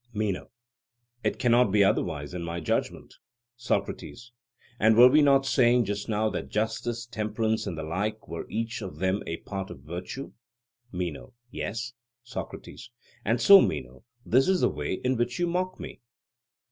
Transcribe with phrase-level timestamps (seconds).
[0.13, 0.49] MENO:
[1.23, 3.13] It cannot be otherwise, in my judgment.
[3.55, 4.31] SOCRATES:
[4.79, 8.81] And were we not saying just now that justice, temperance, and the like, were each
[8.81, 10.33] of them a part of virtue?
[10.91, 11.93] MENO: Yes.
[12.23, 12.89] SOCRATES:
[13.23, 16.01] And so, Meno, this is the way in which you mock me.